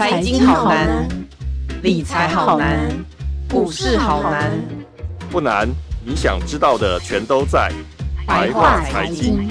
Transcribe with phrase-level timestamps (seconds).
[0.00, 1.06] 财经好难，
[1.82, 2.88] 理财好难，
[3.50, 4.50] 股市好难。
[5.30, 5.68] 不难，
[6.02, 7.70] 你想知道的全都在
[8.26, 9.46] 白话财经。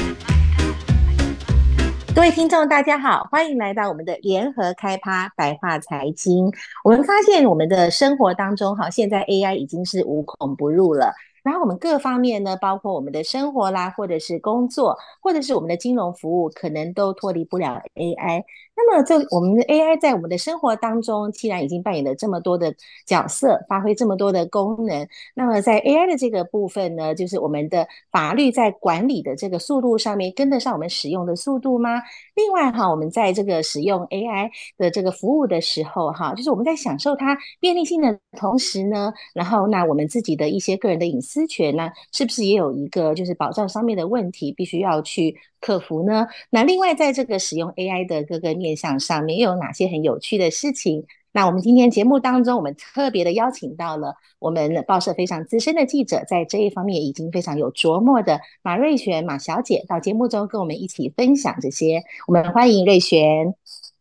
[2.16, 6.52] 各位听众，大家好，欢迎来到我们的联合开趴白话财经。
[6.84, 11.14] 我们发现我们的生活当中，哈，现在 AI 已经是无孔不入了。
[11.44, 18.44] 然后我们各方面呢，包括我们的生活啦，或者是工作，或者是我们的金融服务，可能都脱离不了 AI。
[18.88, 22.74] 那么，这我们的 AI 在我们的生活当中，既然已经扮演了这么多的
[23.06, 25.06] 角色，发挥这么多的功能，
[25.36, 32.02] 那么在 AI 的这个部分呢，就是我们的法律在管理的这个速度上面，跟得上我们使用的速度吗？
[32.36, 46.28] 另外哈，我们在这个使用 AI 的这个服务的时候，哈，就是我们在享受它便利性的同时呢，然后那我们自己的一些个人的隐私权呢，是不是也有一个就是保障上面的问题，必须要去客服呢？
[46.50, 51.06] 那另外，在这个使用 AI 的各个面向上面，又有哪些很有趣的事情？
[51.32, 62.04] 那我们今天节目当中，我们特别的邀请到了我们报社非常资深的记者，在这一方面已经非常有琢磨的马瑞璇马小姐，到节目中跟我们一起分享这些。
[62.28, 63.54] 我们欢迎瑞璇。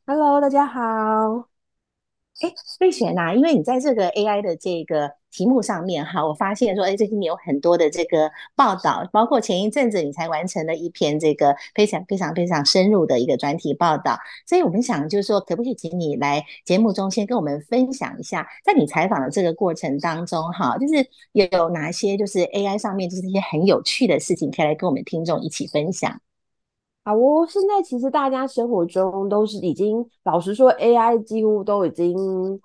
[0.07, 1.58] Hello，大家好。
[2.41, 14.17] 哎，瑞璇呐，因为你在这个 AI 的这个题目上面哈，我发现说，哎，最近你有很多的这个报道，包括前一阵子你才完成了一篇这个非常非常非常深入的一个专题报道，
[14.47, 26.21] 所以我们想就是说，可不可以请你来节目中先跟我们分享一下，在你采访的这个过程当中哈，就是有哪些就是 AI 上面就是一些很有趣的事情，可以来跟我们听众一起分享。
[27.09, 32.61] 好哦，现在其实大家生活中都是已经，老实说，AI 几乎都已经。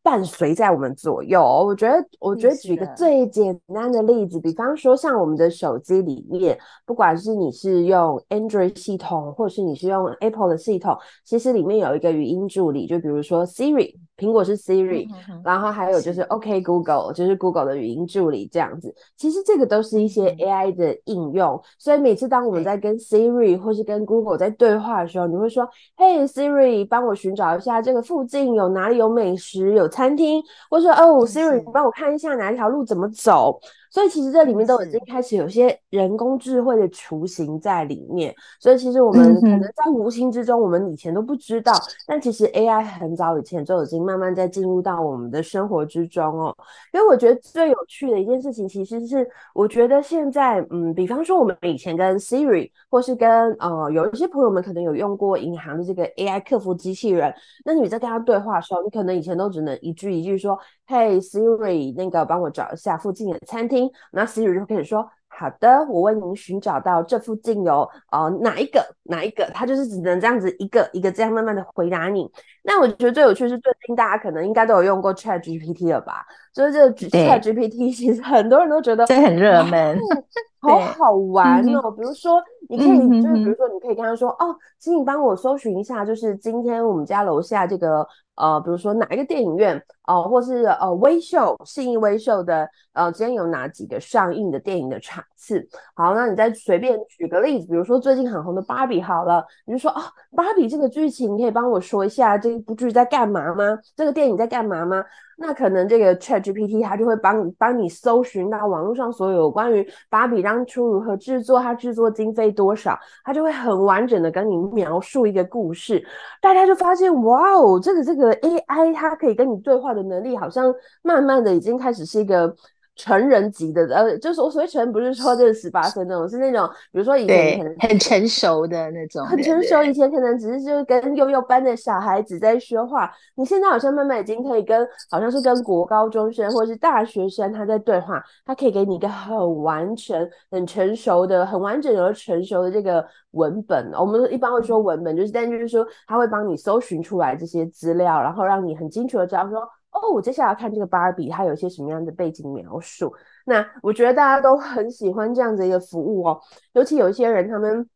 [0.00, 18.94] 伴随在我们左右，我觉得，我觉得举个最简单的例子，比方说像我们的手机里面，不管是你是用 Android 系统，或是你是用 Apple 的系统，其实里面有一个语音助理，就比如说 Siri，苹果是 Siri，嗯哼哼，然后还有就是 OK Google，就是 Google 的语音助理这样子。
[19.16, 33.58] 其实这个都是一些 AI 的应用，嗯、所以每次当我们在跟 Siri 或是跟 Google 在对话的时候，你会说：“Hey Siri，帮我寻找一下这个附近有哪里有美食，有。”餐厅，或者说哦，Siri，你帮我看一下哪一条路怎么走。
[33.90, 41.72] 所以其实这里面都已经开始有些人工智慧的雏形在里面，所以其实我们可能在无形之中，我们以前都不知道，
[42.06, 46.56] 但其实 AI 很早以前就已经慢慢在进入到我们的生活之中哦。
[46.92, 57.32] 因为我觉得最有趣的一件事情，其实是我觉得现在，嗯，比方说我们以前跟 Siri，或是跟呃有一些朋友们可能有用过银行的这个 AI 客服机器人，
[57.64, 60.58] 那你在跟他对话的时候，你可能以前都只能一句一句说。
[60.90, 63.77] 嘿、hey，Siri，那个帮我找一下附近的餐厅。
[64.12, 72.30] 那 Siri 就开始说：“好的，我为您寻找到这附近有呃哪一个哪一个。”他就是只能这样子一个一个这样慢慢的回答你。
[72.62, 76.24] 那我觉得最有趣是最近大家可能应该都有用过 Chat GPT 了吧？
[76.52, 79.98] 就是这个 Chat GPT，其实很多人都觉得这很热门，
[80.60, 81.90] 好好玩哦。
[81.90, 88.06] 比如说，你可以就是比如说，你可以跟他说：“哦，请你帮我搜寻一下，就是今天我们家楼下这个。”
[88.38, 89.76] 呃，比如说哪一个电影院，
[90.06, 95.66] 哦、呃，或是呃微秀信义微秀的，呃，今天有哪几个上映的电影的场次？
[95.94, 100.00] 好，那你再随便举个例子，比如说最近很红的芭比，好了，你就说哦，
[100.36, 103.78] 芭比这个剧情，你可以帮我说一下这一部剧在干嘛吗？
[103.96, 105.04] 这个电影在干嘛吗？
[105.40, 116.04] 那可能这个 ChatGPT 它就会帮你帮你搜寻到网络上所有有关于芭比当初如何制作，它制作经费多少，它就会很完整的跟你描述一个故事。
[116.40, 122.54] 大家就发现，哇哦，这个这个 AI 它可以跟你对话的能力，好像慢慢的已经开始是一个。
[122.98, 129.82] 成人级的，呃，就是我所谓成人，不是说这是十八岁那种，是那种，比如说以前可能很成熟的那种，很成熟。
[129.84, 143.92] 以前可能只是就是跟幼幼班的小孩子在说话，你现在好像慢慢已经可以跟，好像是跟国高中生或者是大学生他在对话，他可以给你一个很完全、很成熟的、很完整而成熟的这个文本。
[143.92, 149.62] 我们一般会说文本，就是但就是说他会帮你搜寻出来这些资料，然后让你很清楚的知道说。
[149.98, 153.12] 哦，我接下来看这个芭比，它有一些什么样的背景描述？
[153.46, 156.40] 那我觉得大家都很喜欢这样子一个服务哦，
[156.72, 157.88] 尤其有一些人，他们，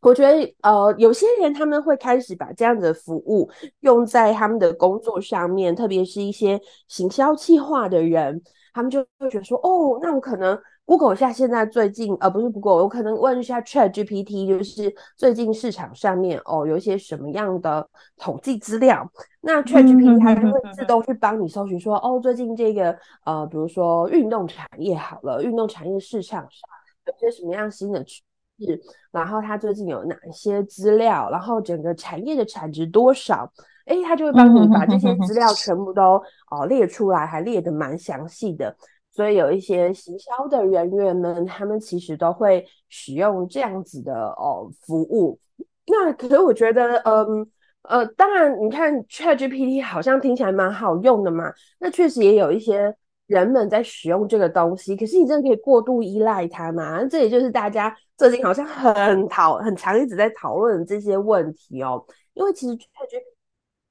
[0.00, 3.50] 我觉得呃，有些人他们会开始把这样子的服务
[3.80, 8.42] 用在他们的工作上面，特别是一些行销企划的人，
[8.72, 10.58] 他们就会觉得说，哦，那我可能。
[10.86, 17.88] Google 一下现在最近，呃，不是 Google，我可能问一下 ChatGPT，就是最近市场上面哦有一些什么样的
[18.18, 19.10] 统计资料，
[19.40, 22.94] 那 ChatGPT 它就会自动去帮你搜寻说，哦，最近这个
[23.24, 26.60] 呃，比如说运动产业好了，运动产业市场上
[27.06, 28.22] 有些什么样新的趋
[28.58, 28.78] 势，
[29.10, 33.50] 然后它最近有哪一些资料，然后整个产业的产值多少。
[33.86, 38.74] 哎，它就会帮你把这些资料全部都哦列出来，还列得蛮详细的。
[39.14, 45.38] 所以有一些行销的人员们，他们其实都会使用这样子的哦服务。
[45.86, 47.46] 那可是我觉得，嗯
[47.82, 52.92] 呃，当然你看 ChatGPT 好像听起来蛮好用的嘛，那确实也有一些
[53.26, 54.96] 人们在使用这个东西。
[54.96, 57.04] 可是你真的可以过度依赖它吗？
[57.04, 62.04] 这也就是大家最近好像很讨很常一直在讨论这些问题哦。
[62.32, 63.22] 因为其实 ChatGPT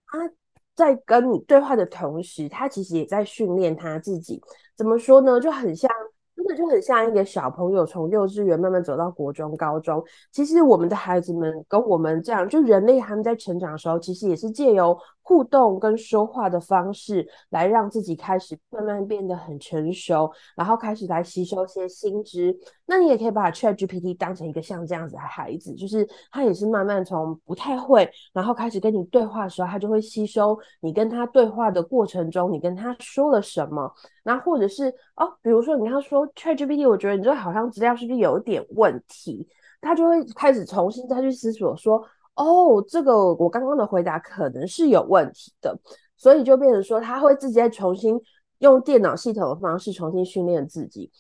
[0.08, 0.32] 它
[0.76, 4.42] 在跟你对话的同时，他其实也在训练他自己。
[4.76, 5.40] 怎么说呢？
[5.40, 5.90] 就很像。
[6.36, 10.04] 真的就很像一个小朋友从幼稚园慢慢走到国中、高中。
[10.32, 22.56] 其实我们的孩子们跟我们这样，就人类他们在成长的时候，其实也是借由互动跟说话的方式，来让自己开始慢慢变得很成熟，然后开始来吸收一些新知。
[22.86, 33.92] 那你也可以把 ChatGPT 当成一个像这样子的孩子，就是他也是慢慢从不太会，然后开始跟你对话的时候，他就会吸收你跟他对话的过程中，你跟他说了什么。
[34.24, 39.48] 那或者是哦，比如说你跟他说 ChatGPT，我觉得你这好像资料是不是有点问题？
[39.80, 42.02] 他就会开始重新再去思索说，
[42.36, 45.78] 哦，这个我刚刚的回答可能是有问题的，
[46.18, 48.20] 所以就变成说他会自己再重新
[48.60, 51.12] 用电脑系统的方式重新训练自己。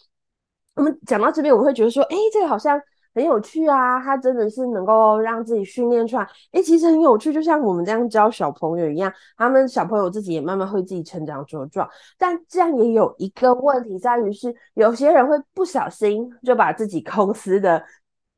[0.75, 2.81] 我们讲到这边，我会觉得说，诶，这个好像。
[3.15, 6.27] 很有趣啊，他真的是能够让自己训练出来。
[6.53, 11.87] 诶，其实很有趣，就像我们这样教小朋友一样，他们小朋友自己也慢慢会自己成长茁壮。
[12.17, 17.83] 但这样也有一个问题在于是，有些人会不小心就把自己公司的。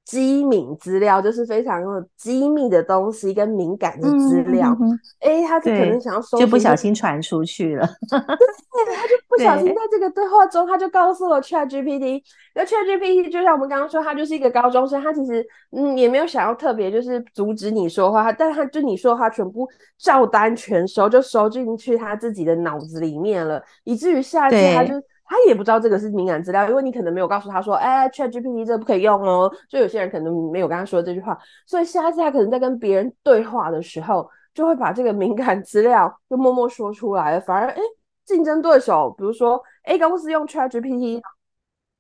[0.06, 7.88] 机敏资料就是非常有机密的东西跟敏感的资料，哎、嗯嗯欸，他就可能想要收，就不小心传出去了。
[8.08, 12.22] 对，他就不小心在这个对话中，他就告诉了 ChatGPT，
[12.54, 19.68] 那 ChatGPT 就像我们刚刚说，他就是一个高中生，他其实嗯也没有想要特别就是阻止你说话，但他就你说的话全部
[19.98, 24.94] 照单全收，就收进去他自己的脑子里面了，以至于下次他就。
[25.28, 29.52] 他也不知道这个是敏感资料，因为你可能没有告诉他说，哎，ChatGPT 这不可以用哦。
[29.68, 31.36] 就有些人可能没有跟他说这句话，
[31.66, 37.42] 所以下次他可能在跟别人对话的时候，就会把这个敏感资料就默默说出来了。
[37.42, 37.82] 反而，哎，
[38.24, 41.20] 竞争对手，比如说 A 公司用 ChatGPT，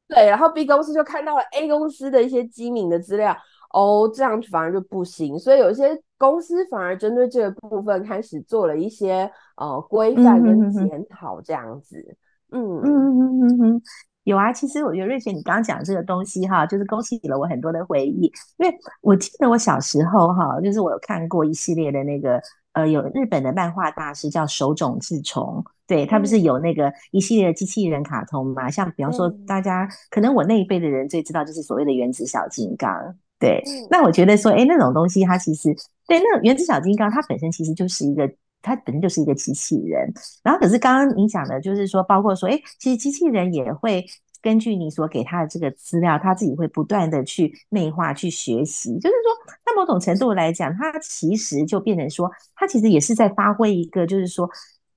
[0.07, 3.36] 对，然后 B 公司就看到了 A 公司的一些机敏的资料，
[3.74, 5.39] 哦，这样反而就不行。
[5.39, 11.98] 所以有些公司反而针对这个部分开始做了一些呃规范跟检讨，这样子。
[11.98, 12.18] 嗯
[12.56, 13.81] 嗯嗯嗯嗯嗯，
[14.24, 14.54] 有啊。
[14.54, 18.31] 其实我觉得瑞雪，你刚刚讲这个东西哈，就是勾起了我很多的回忆。
[18.57, 22.42] 因为我记得我小时候哈，就是我有看过一系列的那个
[22.72, 28.72] 呃，有日本的漫画大师叫手冢治虫，对，他不是有那个一系列的机器人卡通嘛？
[28.72, 32.90] 像比方说，大家可能我那一辈的人最知道就是所谓的原子小金刚。
[33.38, 35.75] 对，那我觉得说，哎，那种东西它其实
[36.08, 38.30] 对那种原子小金刚，它本身其实就是一个。
[38.66, 40.12] 它本身就是一个机器人，
[40.44, 44.04] 然后可是刚刚你讲的，就是说，包括说，诶，其实机器人也会
[44.42, 48.94] 根据你所给他的这个资料，他自己会不断的去内化、去学习。
[49.00, 54.50] 就是说，在某种程度来讲，它其实就变成说，它其实也是在发挥一个，就是说，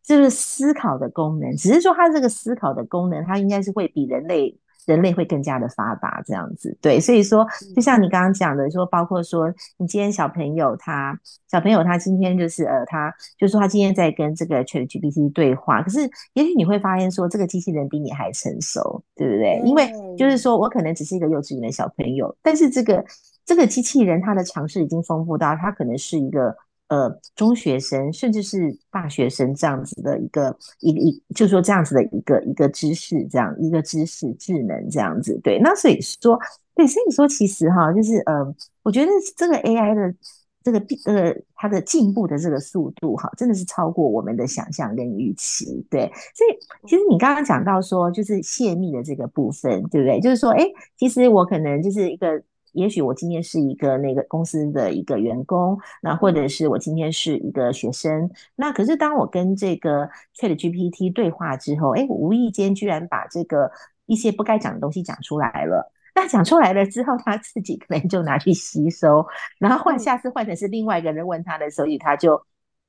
[0.02, 1.54] 就是思考的功能。
[1.56, 4.58] 只是说，它这个思考的功能，它应该是会比人类。
[4.88, 7.46] 人类会更加的发达，这样子对，所以说，
[7.76, 11.14] 就像你刚刚讲的，说包括说，你今天小朋友他
[11.50, 16.00] 小朋友他今天就是呃，他就是说他今天在跟这个 ChatGPT 对话，可是
[16.32, 19.60] 也许你会发现说，这个机器人比你还成熟，对不对？
[19.66, 23.04] 因为就是说我可能只是一个幼稚园的小朋友，但是这个
[23.44, 26.56] 这个机器人他的常识已经丰富到，他可能是一个。
[26.88, 35.58] 呃，中学生甚至是大学生这样子的一个一一，就说这样子的一个一个知识，这样一个知识智能这样子，对。
[35.58, 36.38] 那所以说，
[36.74, 40.14] 对，所以说其实哈，就是呃，我觉得这个 AI 的
[40.62, 46.10] 这个呃它的进步的这个速度哈，真的是超过我们的想象跟预期，对。
[46.34, 50.18] 所以其实你刚刚讲到说，就是泄密的这个部分，对不对？
[50.20, 50.64] 就是说，哎，
[50.96, 52.42] 其实我可能就是一个。
[52.78, 63.70] 也许我今天是一个那个公司的一个员工，那或者是我今天是一个学生，那可是当我跟这个 ChatGPT 对话之后，哎，我无意间居然把这个
[64.06, 65.92] 一些不该讲的东西讲出来了。
[66.14, 69.26] 那讲出来了之后，他自己可能就拿去吸收，
[69.58, 72.40] 然后换下次换成是另外一个人问他的时候，他就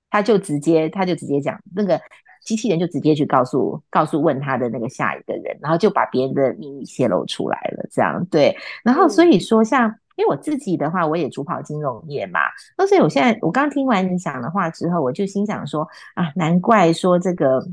[0.09, 1.99] 他就直接他就直接讲那个。
[2.41, 8.55] 机器人就直接去告诉告诉问他的那个下一个人，然后就把别人的秘密泄露出来了，这样对。
[8.83, 12.39] 然后所以说，像因为我自己的话，我也主跑金融业嘛，
[12.87, 17.65] 所以我现在我刚听完你讲的话之后，我就心想说啊，难怪说这个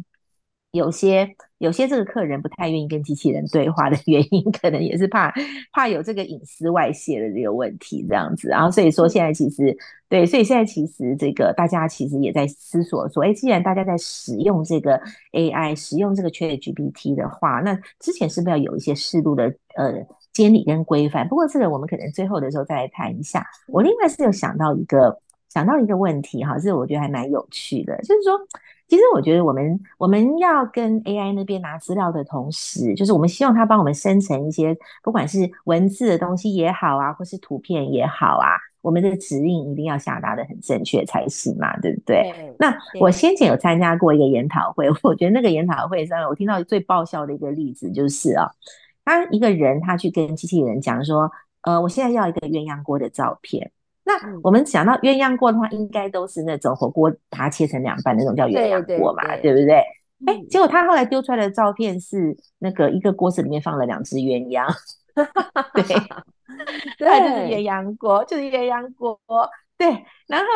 [0.77, 1.29] 有些
[1.59, 5.33] 有些这个客人不太愿意跟机器人对话的原因， 可能也是怕
[5.73, 8.49] 怕有这个隐私外泄的这个问题，这样子。
[8.49, 9.77] 然后所以说现在其实
[10.09, 15.01] 对，所以现在其实这个大家其实也在思索说，哎，既然大家在使用这个
[15.33, 19.45] AI，使用这个 ChatGPT 的话，那之前是不是要有一些适度的
[19.77, 21.27] 呃监理跟规范？
[21.27, 23.45] 不过这个我们可能最后的时候再来谈一下。
[23.69, 25.19] 我另外是有想到一个
[25.49, 28.39] 想到一个问题哈，这个我觉得还蛮有趣的，就是说。
[28.89, 42.33] 其实我觉得我们我们要跟 AI 那边拿资料的同时，就是我们希望它帮我们生成一些不管是文字的东西也好啊，或是图片也好啊，我们的指令一定要下达的很正确才行嘛，对不对？
[42.33, 48.49] 对，那我先前有参加过一个研讨会，我觉得那个研讨会上，我听到最爆笑的一个例子就是啊，
[49.05, 51.29] 他一个人他去跟机器人讲说，
[51.63, 53.73] 呃，我现在要一个鸳鸯锅的照片。
[54.07, 59.75] 那我们想到鸳鸯锅的话，应该都是那种火锅把它切成两半那种叫鸳鸯锅嘛，对，不对？
[60.27, 64.65] 哎、欸，结果他后来丢出来的照片是那个一个锅子里面放了两只鸳鸯，
[65.75, 65.83] 对，
[66.97, 69.19] 对，就是鸳鸯锅，就是鸳鸯锅，
[69.77, 69.89] 对，
[70.27, 70.47] 然后。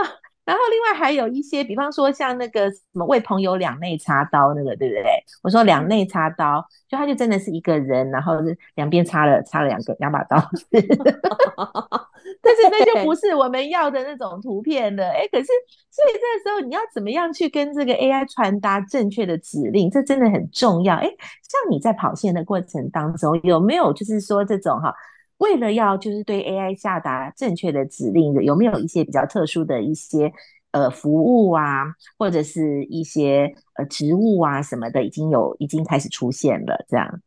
[0.43, 5.05] 然后另外还有一些，比方说像那个什么为朋友两肋插刀那个，对不对？
[5.45, 10.37] 我说两肋插刀，就他就真的是一个人，然后是两边插了插了两个两把刀，
[12.43, 15.05] 但是那就不是我们要的那种图片了。
[15.11, 15.47] 哎，可是
[15.91, 19.91] 所以这个时候你要怎么样去跟这个 AI 传达正确的指令？
[19.91, 20.97] 这真的很重要。
[20.97, 24.95] 哎，像你在跑线的过程当中，有没有就是说这种哈？
[25.39, 30.31] 为了要就是对 AI 下达正确的指令的，有没有一些比较特殊的一些
[30.73, 31.85] 呃服务啊，
[32.19, 37.21] 或者是一些呃职务啊什么的，已经有已经开始出现了这样？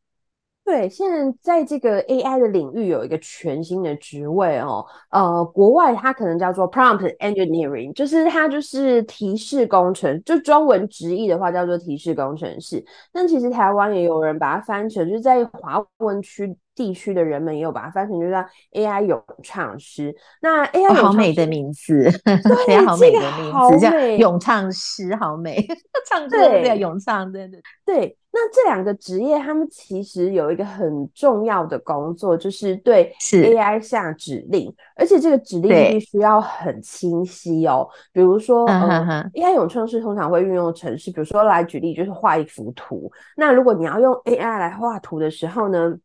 [0.65, 12.83] 对，现在在这个 AI 的领域有一个全新的职位哦，呃，国外它可能叫做 Prompt Engineering，就是它就是提示工程，就中文直译的话叫做提示工程师。
[13.11, 16.55] 但其实台湾也有人把它翻成，就是在华文区。
[16.75, 20.11] 地区的人们也有把它翻成就叫 AI 咏唱师。
[20.41, 22.09] 那 AI 好美 的名字，
[22.65, 25.63] 对，好美的名字，叫咏唱师，好美，
[26.09, 28.17] 唱歌对咏唱，对对对。
[28.35, 37.87] 那这两个职业，他们其实有一个很重要的工作，就是对 AI 下指令，而且这个指令必须要很清晰哦。
[38.11, 43.11] 比如说，嗯呃、AI 永创是通常会运用程式，比如说来举例，就是画一幅图。
[43.37, 45.95] 那如果你要用 AI 来画图的时候呢？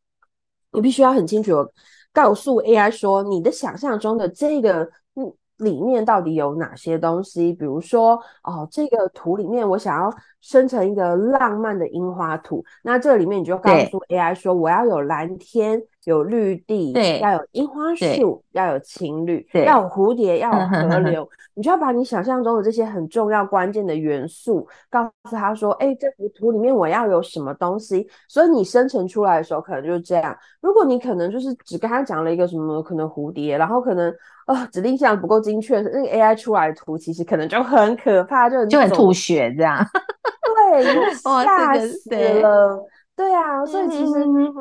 [0.71, 1.73] 你必须要很清楚地
[2.13, 4.83] 告诉 AI 说，你的想象中的这个
[5.15, 7.53] 嗯里面到底有哪些东西？
[7.53, 15.83] 比如说，哦，这个图里面我想要生成一个浪漫的樱花图，那这里面你就告诉 AI 说，我要有蓝天。
[16.09, 21.29] 有绿地，对，要有樱花树，要有情侣，要有蝴蝶，要有 河流。
[21.53, 30.35] 你就要把你想象中的这些很重要关键的元素告诉他说：“哎、欸，这幅图里面我要有什么东西？”所以你生成出来的时候可能就是这样。
[30.61, 34.09] 如果你可能就是只跟他讲了一个什么可能蝴蝶，然后可能
[34.47, 39.85] 啊、呃、指令项不够精确，那个 AI 出来的图其实可能就很可怕，就很就很吐血这样。
[40.73, 40.85] 对，
[41.23, 42.11] 吓死
[42.41, 42.87] 了。
[43.19, 44.13] 对啊，所以其实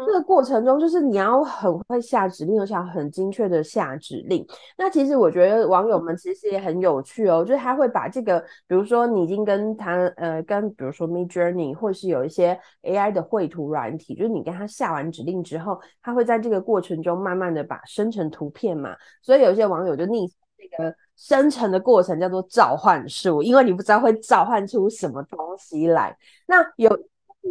[0.03, 4.43] 这个过程中，就是你要很会下指令，而且要很精确的下指令。
[4.75, 18.95] 那其实我觉得网友们其实也很有趣哦，就是他会把这个，比如说你已经跟他呃，跟比如说 Midjourney 或是有一些 AI 的绘图软体，就是你跟他下完指令之后，他会在这个过程中慢慢的把生成图片嘛。
[19.21, 26.17] 所以有些网友就逆这个生成的过程叫做召唤术，因为你不知道会召唤出什么东西来。
[26.47, 26.89] 那有。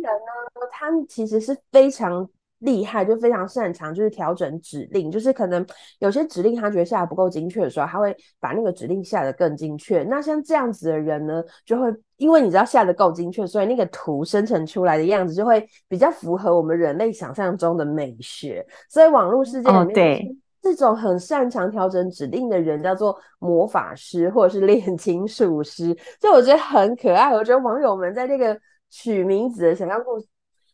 [0.01, 2.29] 人呢，他其实是非常
[2.61, 5.11] 厉害，就非常擅长，就是调整指令。
[5.11, 5.65] 就是可能
[5.99, 10.03] 有些指令他觉得下的不够精确的时候，他会把那个指令下得更精确。
[10.05, 18.67] 那像这样子的人呢，就会因为你知道下得够精确，所以那个图生成出来的样子就会比较符合我们人类想象中的美学。
[18.89, 27.35] 所以网络世界里面，对这种很擅长调整指令的人叫做魔法师或者是 炼金术师，就我觉得很可爱。
[27.35, 28.59] 我觉得网友们在这个。
[28.91, 30.27] 取名字的想象故事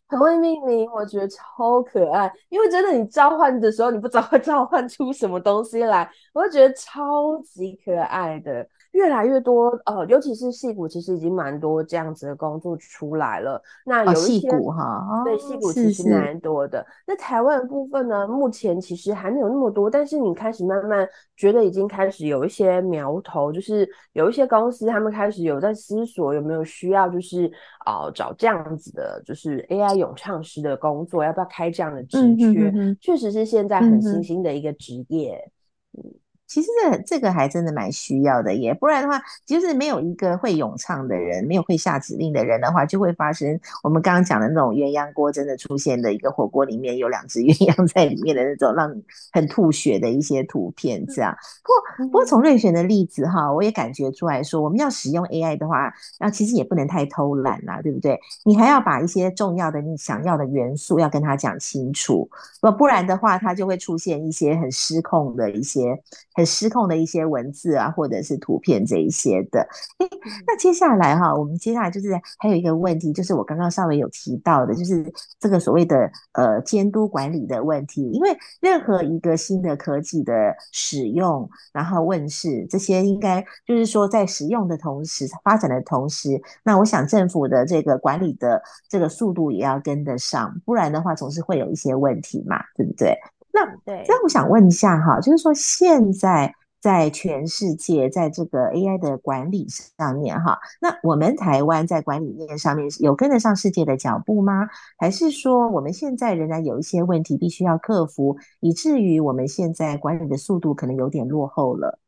[0.08, 2.30] 很会命名，我觉得超可爱。
[2.50, 8.68] 因为真的，你召唤的时候，你不知道会召唤出什么东西来，我就觉得超级可爱的。
[8.92, 13.60] 越来越多，呃，尤其是戏骨，其实已经蛮多这样子的工作出来了。
[13.86, 16.86] 那有一些哈，对，戏骨其实蛮多的。
[17.06, 27.50] 那台湾的部分呢，目前其实还没有那么多，但是你开始慢慢觉得已经开始有一些苗头，就是有一些公司他们开始有在思索有没有需要，就是
[27.86, 32.70] 啊、呃、找这样子的，就是 AI 咏唱师的工作，要不要开这样的职缺？
[33.00, 35.50] 确、嗯、实是现在很新兴的一个职业。
[35.96, 36.04] 嗯
[36.52, 51.34] 其实这这个还真的蛮需要的耶，不然的话，就是没有一个会咏唱的人，没有会下指令的人的话，就会发生我们刚刚讲的那种鸳鸯锅真的出现的一个火锅里面有两只 鸳鸯在里面的那种让你很吐血的一些图片，这样。
[51.62, 55.90] 不过不过从瑞璇的例子哈，我也感觉出来说，我们要使用 AI 的话，
[56.20, 58.20] 那其实也不能太偷懒啦，对不对？
[58.44, 62.28] 你还要把一些重要的你想要的元素要跟他讲清楚，
[62.60, 65.98] 不不然的话，它就会出现一些很失控的一些
[66.34, 69.60] 很失控的一些文字啊，或者是图片这一些的。
[69.98, 70.08] 诶，
[70.46, 75.04] 那接下来哈，我们接下来就是还有一个问题，就是我刚刚稍微有提到的，就是
[75.38, 78.10] 这个所谓的呃监督管理的问题。
[78.10, 93.16] 因为任何一个新的科技的使用，然后问世，这些应该就是说在使用的同时，发展的同时，那我想政府的这个管理的这个速度也要跟得上，不然的话总是会有一些问题嘛，对不对？
[93.52, 104.66] 那对，那我想问一下哈，就是说现在在全世界在这个 AI 的管理上面哈，那我们台湾在管理面上面有跟得上世界的脚步吗？
[104.98, 112.00] 还是说我们现在仍然有一些问题必须要克服，以至于我们现在管理的速度可能有点落后了？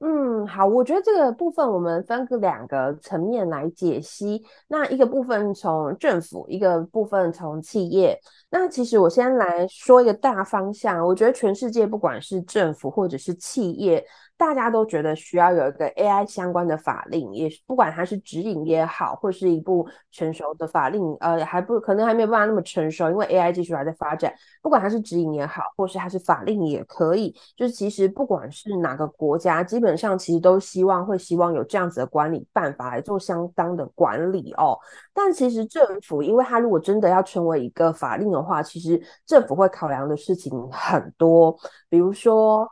[0.00, 4.44] 嗯，好，我觉得这个部分我们分个两个层面来解析。
[4.68, 8.18] 那一个部分从政府，一个部分从企业。
[8.50, 14.04] 那其实我先来说一个大方向，我觉得全世界不管是政府或者是企业。
[14.36, 24.34] 大家都觉得需要有一个 AI 相关的法令，也不管它是指引也好，或是一部成熟的法令，呃，还不可能还没有办法那么成熟，因为 AI 技术还在发展。
[24.60, 34.76] 不管它是指引也好，或是它是法令也可以，就是其实不管是哪个国家，基本上其实都希望会希望有这样子的管理办法来做相当的管理哦。
[35.14, 41.56] 但其实政府，因为它如果真的要成为一个法令的话，其实政府会考量的事情很多，
[41.88, 42.68] 比如说。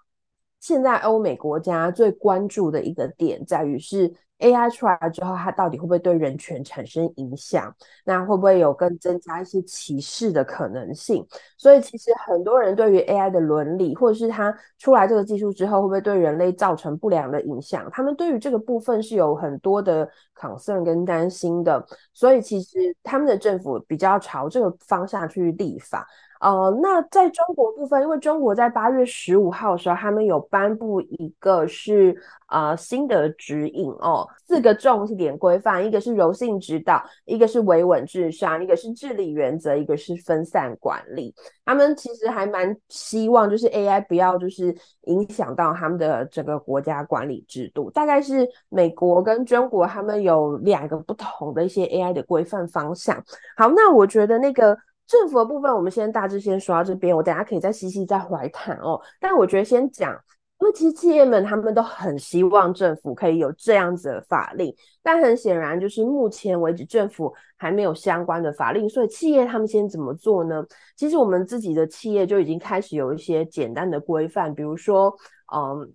[0.63, 7.75] 现在欧美国家最关注的一个点在于是 AI 出来之后，它到底会不会对人权产生影响？
[8.05, 11.27] 那会不会有更增加一些歧视的可能性？
[11.57, 21.85] 所以其实很多人对于 AI 的伦理，或者是它出来这个技术之后会不会对人类造成不良的影响，他们对于这个部分是有很多的 concern 跟担心的。
[22.13, 26.07] 所以其实他们的政府比较朝这个方向去立法。
[26.41, 32.21] 呃，那在中国部分，因为中国在八月十五号的时候，他们有颁布一个是
[32.53, 41.35] 呃新的指引哦，四个重点规范，一个是柔性指导，一个是维稳至上，一个是治理原则，一个是分散管理。
[41.65, 44.73] 他们其实还蛮希望，就是 AI 不要就是
[45.07, 47.91] 影响到他们的整个国家管理制度。
[47.91, 53.17] 大概是美国跟中国他们有两个不同的一些 AI 的规范方向。
[53.57, 54.79] 好，那我觉得那个。
[55.05, 58.99] 政府的部分，我们先大致先说到这边，我等下可以再细细再回谈哦。
[59.21, 60.17] 但我觉得先讲，
[60.63, 64.73] 因为其实企业们他们都很希望政府可以有这样子的法令，
[65.03, 70.65] 但很显然就是目前为止政府还没有相关的法令，所以企业他们先怎么做呢？
[70.97, 75.13] 其实我们自己的企业就已经开始有一些简单的规范，比如说，
[75.53, 75.93] 嗯，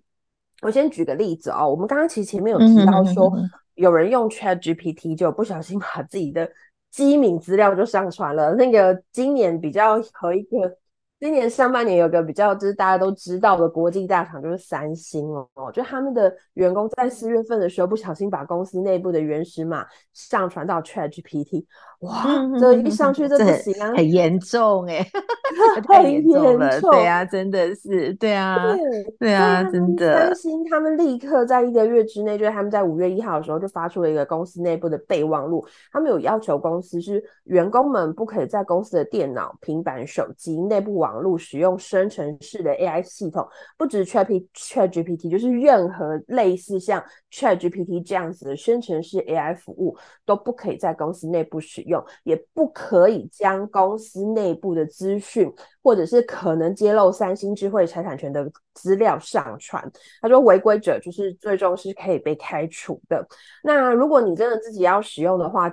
[0.60, 3.32] 我先举个例子哦，我们刚刚其实前面有提到说，
[3.74, 6.46] 有人用 ChatGPT 就不小心把自己的。
[6.90, 8.54] 机敏资料就上传了。
[8.54, 10.74] 那个今年比较和一个，
[11.20, 15.48] 今年上半年有个比较，就是大家都知道的国际大厂，就是三星哦。
[15.72, 21.64] 就他们的员工在四月份的时候，不小心把公司内部的原始码上传到 ChatGPT。
[22.00, 22.24] 哇，
[22.60, 25.04] 这一上去这不行啊，很严重哎，
[25.88, 30.14] 太严重了，对啊，真的是，对啊，对，对啊，真的。
[30.14, 51.78] 三星他们立刻在一个月之内，就是他们在五月一号的时候就发出了一个公司内部的备忘录，他们有要求公司是员工们不可以在公司的电脑、平板、手机、内部网网络使用生成式的 AI 系统，不止 ChatGPT，就是任何类似像 ChatGPT 这样子的生成式 AI 服务都不可以在公司内部使。
[51.88, 55.50] 用也不可以将公司内部的资讯，
[55.82, 59.82] 或者是可能揭露三星智慧财产权的资料上传。
[60.20, 63.26] 他说，违规者就是最终是可以被开除的。
[63.62, 65.72] 那如果你真的自己要使用的话，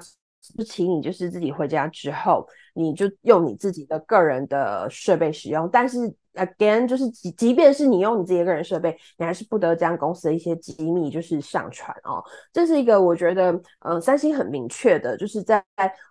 [0.58, 5.70] 就请你就是自己回家之后，你就用你自己的个人的设备使用。
[5.72, 12.24] 但是 again，就是即即便是你用你自己的个人设备，你还是不得将公司的一些机密就是上传哦。
[12.52, 15.64] 这是一个我觉得，呃，三星很明确的，就是在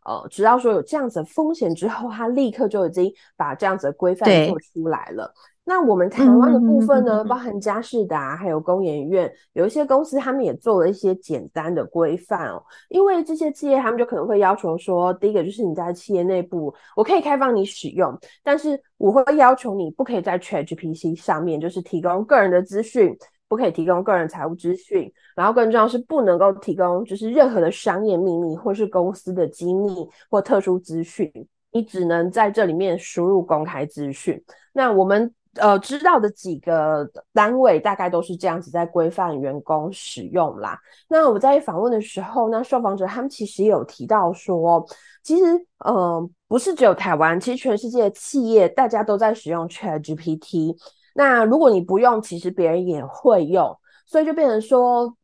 [0.05, 5.33] 呃，知道说有这样子的风险之后，他立刻就已经把这样子的规范做出来了。
[5.67, 12.63] 那我们台湾的部分呢，包含佳士达还有工研院，有一些公司他们也做了一些简单的规范哦。
[12.91, 23.17] 因为这些企业他们就可能会要求说，第一个就是你在企业内部，我可以开放你使用，但是我会要求你不可以在 ChatGPT 上面就是提供个人的资讯，
[23.49, 31.33] 不可以提供个人财务资讯，然后更重要是不能够提供就是任何的商业秘密或是公司的机密或特殊资讯，
[31.73, 34.39] 你只能在这里面输入公开资讯。
[34.75, 35.33] 那我们。
[35.57, 40.79] 呃，知道的几个单位大概都是这样子在规范员工使用啦。
[41.09, 44.87] 那我在访问的时候，那受访者他们其实也有提到说，
[45.23, 45.45] 其实
[45.79, 50.77] 呃不是只有台湾，其实全世界的企业大家都在使用 ChatGPT。
[51.15, 55.17] 那如果你不用，其实别人也会用，所以就变成说。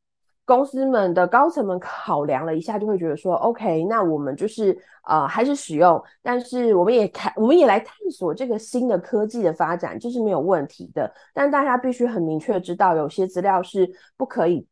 [0.50, 11.08] 公司们的高层们考量了一下，就会觉得说，OK，那我们就是呃还是使用，但是我们也看，我们也来探索这个新的科技的发展，这是没有问题的。
[11.32, 14.66] 但大家必须很明确知道，有些资料是不可以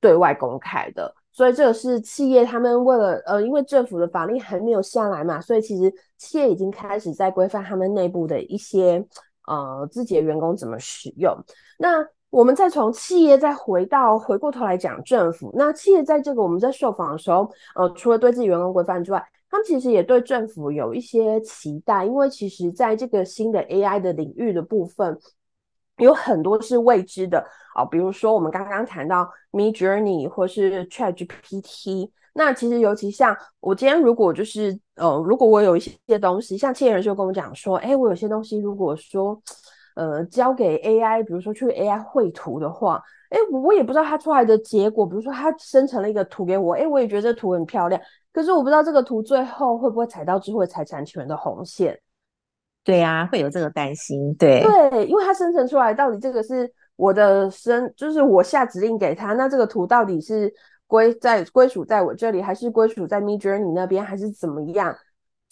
[0.00, 1.12] 对外公开的。
[1.32, 9.04] 所以这个是企业他们为了呃，因为政府的法令还没有下来嘛，所以其实企业已经开始在规范他们内部的一些
[9.48, 11.36] 呃自己的员工怎么使用。
[11.76, 25.16] 那我们再从企业再回到回过头来讲政府，那企业在这个我们在受访的时候，呃，除了对自己员工规范之外，他们其实也对政府有一些期待，因为其实在这个新的 AI 的领域的部分，
[25.98, 27.46] 有很多是未知的。
[27.72, 39.40] 啊，比如说我们刚刚谈到 Me Journey 或是 ChatGPT，那其实尤其像我今天如果就是呃，如果我有一些东西，像企业人就跟我讲说，哎，我有些东西如果说。
[39.94, 48.00] 呃，交给 AI，比如说去 AI 绘图的话，哎，我也不知道它出来的结果，比如说它生成了一个图给我，哎，我也觉得这图很漂亮，
[48.32, 51.98] 可是我不知道这个图最后会不会踩到智慧财产权的红线。
[52.82, 54.34] 对呀、啊，会有这个担心。
[54.34, 60.52] 对对，因为它生成出来到底这个是我的生，就是我下指令给他，那这个图到底是
[60.86, 64.94] 归在归属在我这里，还是归属在 Midjourney 那边，还是怎么样？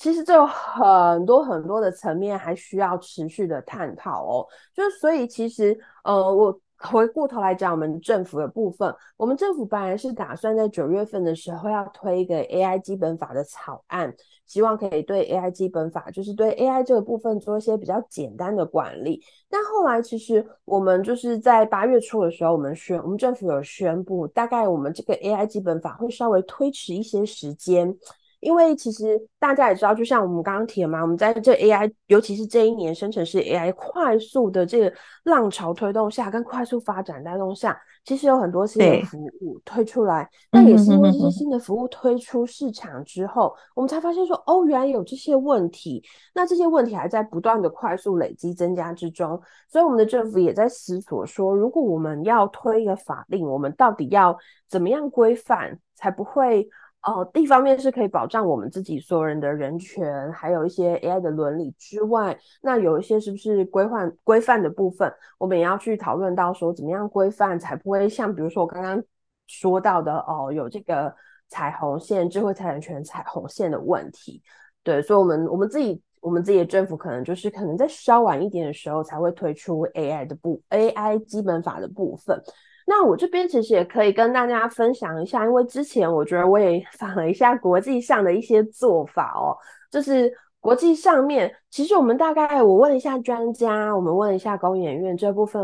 [0.03, 4.45] 其实这有很多很多的层面，还需要持续的探讨哦。
[4.75, 14.13] 就所以，其实呃，我回过头来讲，我们政府的部分，我们政府本来是打算在九月份的时候要推一个 AI 基本法的草案，
[14.45, 19.23] 希望可以对 AI 基本法，就是对 AI 这个部分做一些比较简单的管理。
[19.49, 27.97] 但后来，其实我们就是在八月初的时候，我们宣，我们政府有宣布，大概我们这个 AI 基本法会稍微推迟一些时间。
[28.43, 40.29] 因为其实大家也知道，就像我们刚刚提的嘛，我们在这 AI，尤其是这一年生成式 AI 快速的这个浪潮推动下，跟快速发展带动下，其实有很多新的服务推出来。
[40.51, 46.03] 那也是因为这些新的服务推出市场之后，我们才发现说，哦，原来有这些问题。
[46.35, 54.37] 那这些问题还在不断的快速累积增加之中，所以我们的政府也在思索说，如果我们要推一个法令，我们到底要
[54.69, 56.69] 怎么样规范，才不会。
[57.03, 69.03] 哦，一方面是可以保障我们自己所有人的人权，还有一些 AI 的伦理之外，那有一些是不是规范规范的部分，我们也要去讨论到说怎么样规范才不会像比如说我刚刚
[69.49, 71.13] 说到的哦，有这个
[71.49, 74.41] 彩虹线、智慧财产权彩虹线的问题。
[74.85, 82.41] 对，所以我们我们自己我们自己的政府可能就是可能在稍晚一点的时候才会推出 AI 的部 AI 基本法的部分。
[82.87, 89.57] 那我这边其实也可以跟大家分享一下，因为之前我觉得我也 访了一下国际上的一些做法哦，
[89.91, 95.63] 就是国际上面，其实我们大概我问一下专家，我们问一下公研院这部分，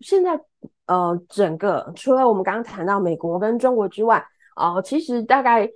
[0.00, 0.40] 现在
[0.86, 4.24] 呃整个除了我们刚刚谈到美国跟中国之外，
[4.56, 5.70] 哦、其实大概。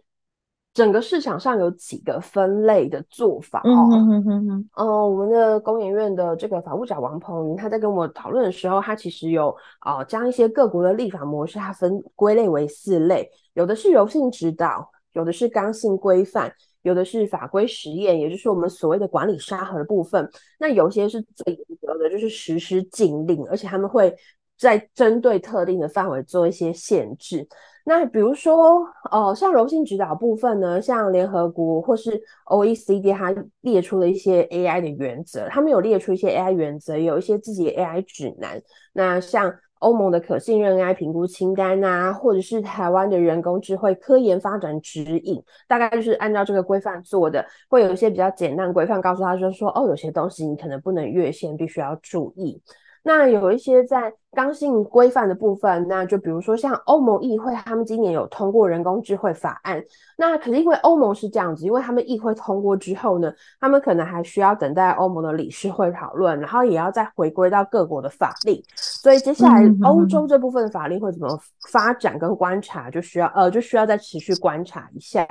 [0.81, 20.27] 整个市场上有几个分类的做法哦，嗯哼哼哼，呃，我们的工研院的这个法务长王鹏云他在跟我讨论的时候，他其实有呃将一些各国的立法模式，它分归类为四类，有的是柔性指导，有的是刚性规范，有的是法规实验，也就是我们所谓的管理沙盒的部分。
[20.59, 24.17] 那有些是最严格的，就是实施禁令，而且他们会
[24.61, 27.49] 在针对特定的范围做一些限制。
[27.83, 38.63] 那比如说，呃，像柔性指导部分呢，像联合国或是 OECD，它列出了一些 AI 的原则，他们有列出一些 AI 原则，有一些自己的 AI 指南。
[38.93, 52.61] 那像欧盟的可信任 AI 评估清单啊，或者是台湾的人工智慧科研发展指引，大概就是按照这个规范做的，会有一些比较简单规范，告诉他说说，哦，有些东西你可能不能越线，必须要注意。
[53.03, 59.83] 那有一些在刚性规范的部分，那就比如说像欧盟议会，他们今年有通过人工智慧法案。
[60.19, 68.63] 那可是因为欧盟是这样子，因为他们议会通过之后呢，他们可能还需要等待欧盟的理事会讨论，然后也要再回归到各国的法令。
[68.77, 71.41] 所以接下来欧洲这部分的法令会怎么
[71.73, 75.27] 发展跟观察，就需要呃就需要再持续观察一下。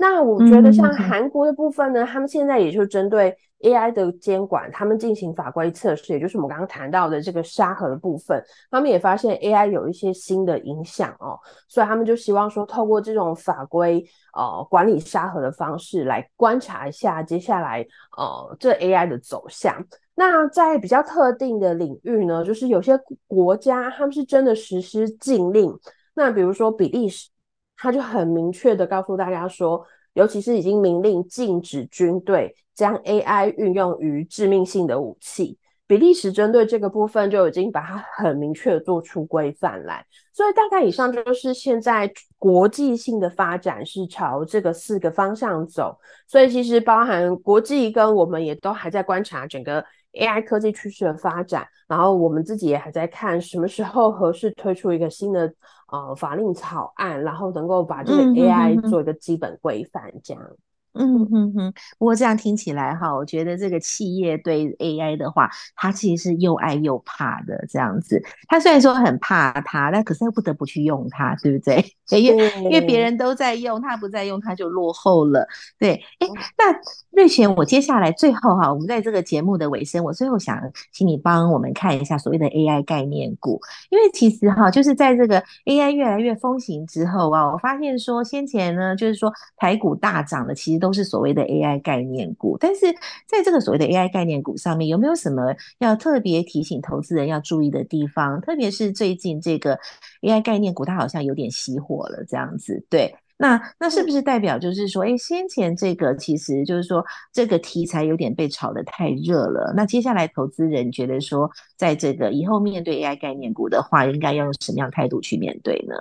[0.00, 3.34] 那我觉得像韩国的部分呢，他们现在也就针对。
[3.64, 17.84] AI 的监管，他们进行法规测试，也就是我们刚刚谈到的这个沙盒的部分，他们也发现 AI 有一些新的影响哦，所以他们就希望说，透过这种法规呃管理沙盒的方式来观察一下接下来
[18.16, 19.74] 呃这 AI 的走向。
[20.14, 22.92] 那在比较特定的领域呢，就是有些
[23.26, 25.74] 国家他们是真的实施禁令，
[26.14, 27.30] 那比如说比利时，
[27.76, 29.84] 他就很明确的告诉大家说。
[30.14, 40.04] 尤其是已经明令禁止军队将 AI 运用于致命性的武器，比利时针对这个部分就已经把它很明确的做出规范来。
[40.32, 45.96] 所以大概以上就是现在国际性的发展是朝这个四个方向走。
[46.26, 55.52] 所以其实包含国际跟我们也都还在观察整个 AI 科技趋势的发展，然后我们自己也还在看什么时候合适推出一个新的。
[55.92, 60.42] 呃，法令草案，然后能够把这个 AI 做一个基本规范，这样。
[60.42, 60.56] 嗯
[60.94, 68.22] 哼哼，不过这样听起来哈，我觉得这个企业对 AI 的话，它其实是又爱又怕的这样子。
[68.46, 71.84] 它虽然说很怕它，但可是又不得不去用它，对不对？
[72.16, 75.48] 因为因为别人都在用，它不在用，它就落后了。
[75.80, 76.78] 对，哎，那
[77.10, 80.56] 瑞璇，我接下来最后哈，我们在这个节目的尾声，我最后想
[80.92, 83.58] 请你帮我们看一下所谓的 AI 概念股，
[83.90, 90.83] 因为其实哈，就是在这个 AI 越来越风行之后啊，我发现说先前呢，就是说台股大涨的，其实。
[90.84, 92.92] 都是所谓的 AI 概念股，但是
[93.26, 98.38] 在这个所谓的 AI 概念股上面，有没有什么要特别提醒投资人要注意的地方？
[98.42, 99.78] 特别是最近这个
[100.20, 102.84] AI 概念股，它好像有点熄火了，这样子。
[102.90, 109.72] 对，那那是不是代表就是说，哎，先前这个其实就是说这个题材有点被炒得太热了？
[109.74, 115.94] 那接下来投资人觉得说，在这个以后面对 AI 概念股的话，应该要用什么样态度去面对呢？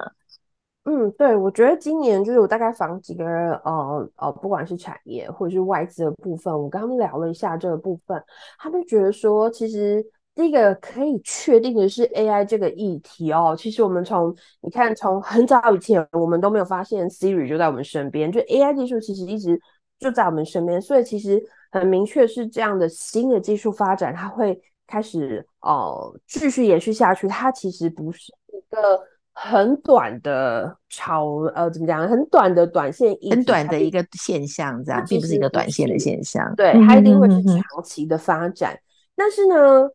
[0.85, 8.21] 嗯，对，我觉得今年就是我大概访几个人，呃呃，不管是产业或者是外资的部分，我跟他们聊了一下这个部分，
[8.59, 13.55] 他们觉得说，其实第一个可以确定的是 AI 这个议题哦。
[13.57, 19.57] 其实我们从你看，从很早以前，我们都没有发现 Siri 就在我们身边，就 AI 技术其实一直
[19.99, 21.41] 就在我们身边，所以其实
[21.71, 28.99] 很明确是这样的新的技术发展，它会开始哦、继续延续下去，它其实不是一个。
[29.33, 32.07] 很短的潮，呃，怎么讲？
[32.07, 36.53] 很短的短线，很短的一个现象，这样并不是一个短线的现象。
[36.55, 38.77] 对，它一定会是长期的发展。
[39.15, 39.89] 但是呢，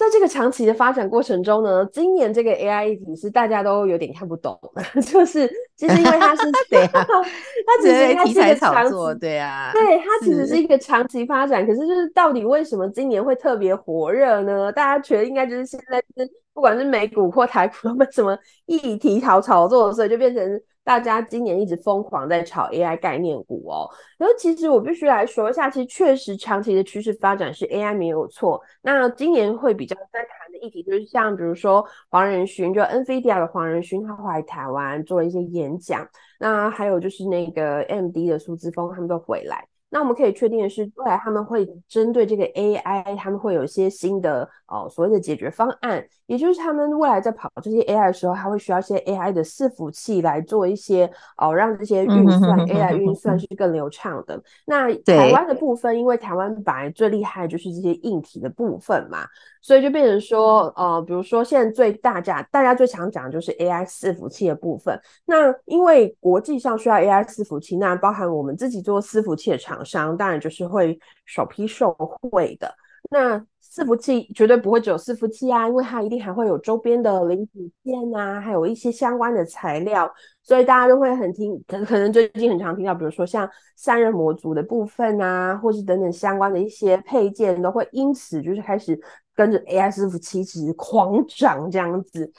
[0.00, 4.58] 在这个长期的发展过程中呢，今年这个 AI 议题是大家都有点看不懂，
[5.06, 11.66] 就是其实因为它是 对啊，它只是它是一个长期，对啊，对，它其实是一个长期发展。
[11.66, 14.72] 可是就是到底为什么今年会特别火热呢？
[14.72, 16.30] 大家觉得应该就是现在是。
[16.52, 18.36] 不管是美股或台股，没什么
[18.66, 20.60] 议题炒炒作，所以就变成
[20.90, 23.88] 大家今年一直疯狂在炒 AI 概念股哦。
[24.18, 28.60] 然后其实我必须来说一下，其实确实长期的趋势发展是 AI 没有错。
[28.82, 36.04] 那今年会比较在谈的议题，就是像比如说黄仁勋，就 NVIDIA 的黄仁勋，他回台湾做了一些演讲。
[36.40, 39.64] 那还有就是那个 MD 的苏姿丰，他们都回来。
[39.92, 54.40] 那我们可以确定的是，未来他们会针对这个 AI，他们会有一些新的哦所谓的解决方案，也就是他们未来在跑这些 AI 的时候，他会需要一些 AI 的伺服器来做一些哦让这些运算 AI 运算是更流畅的。
[54.64, 59.26] 那台湾的部分，因为台湾本来最厉害的就是这些硬体的部分嘛，
[59.60, 64.96] 所以就变成说，呃，比如说现在最大家大家最常讲的就是 AI 伺服器的部分。
[65.26, 71.92] 那因为国际上需要 AI 伺服器，那包含我们自己做伺服器的厂商当然就是会首批受
[72.30, 72.72] 惠的。
[73.10, 88.98] 那伺服器绝对不会只有伺服器啊，因为它一定还会有周边的零组件啊，还有一些相关的材料，所以大家都会很听，可可能最近很常听到，比如说像散热模组的部分啊，或是等等相关的一些配件，都会因此就是开始
[89.34, 92.32] 跟着 AI 伺服器一直狂涨这样子。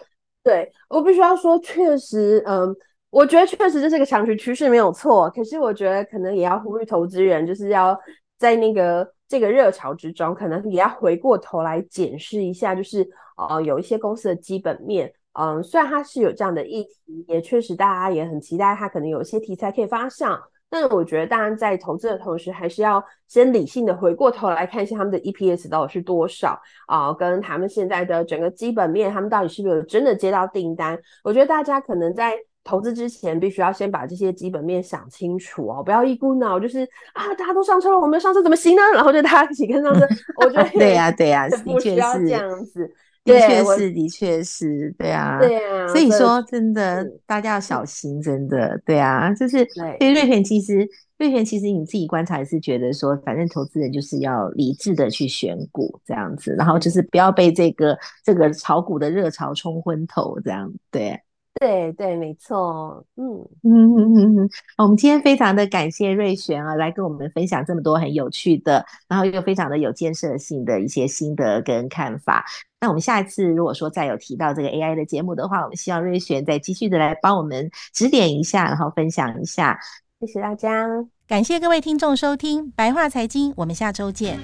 [0.44, 2.76] 对，我必须要说，确实，嗯。
[3.12, 7.94] 我觉得确实这是个长期趋势没有错，可是我觉得可能也要呼吁投资人，就是要
[8.42, 31.00] 在那个这个热潮之中，可能也要回过头来检视一下，就是呃有一些公司的基本面，嗯，虽然它是有这样的议题，也确实大家也很期待它可能有一些题材可以发上，但是我觉得，当然在投资的同时，还是要先理性的回过头来看一下他们的 EPS 到底是多少啊、跟他们现在的整个基本面，他们到底是不是有真的接到订单？
[31.24, 38.82] 我觉得大家可能在投资之前，必须要先把这些基本面想清楚哦，不要一股脑就是啊，大家都上车了，我们上车怎么行呢？
[38.94, 40.08] 然后就大家一起跟上车。
[40.38, 42.92] 我觉得 对呀、啊，对呀、啊，的确是这样子。
[43.24, 49.64] 的确是，的确是，对啊，对啊，所以说真的，大家要小心，真的，对啊，就是
[50.00, 57.96] 对瑞权，其实瑞权，其实你自己观察也是觉得说，反正投资人就是要理智的去选股这样子，然后就是不要被这个
[58.26, 61.22] 这个炒股的热潮冲昏头，这样对。
[61.60, 72.44] 对对，没错，嗯嗯嗯嗯嗯，我们今天非常的感谢瑞璇啊，来跟我们分享这么多很有趣的，然后又非常的有建设性的一些心得跟看法。
[72.80, 79.78] 那我们下一次如果说再有提到这个 AI 的节目的话，我们希望瑞璇再继续的来帮我们指点一下，然后分享一下。
[80.20, 80.88] 谢谢大家，
[81.28, 84.40] 感谢各位听众收听白话财经，我们下周见。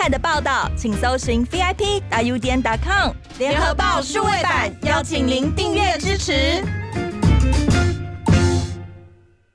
[0.00, 6.64] 彩的报道，请搜寻 VIP.Udn.com 联合报数位版，邀请您订阅支持。